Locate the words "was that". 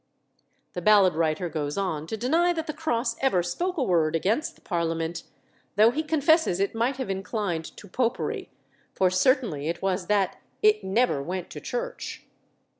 9.83-10.37